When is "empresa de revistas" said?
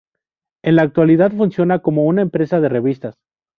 2.23-3.19